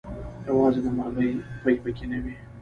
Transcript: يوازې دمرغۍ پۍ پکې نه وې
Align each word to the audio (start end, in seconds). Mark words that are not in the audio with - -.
يوازې 0.47 0.79
دمرغۍ 0.85 1.29
پۍ 1.61 1.73
پکې 1.83 2.05
نه 2.11 2.17
وې 2.23 2.33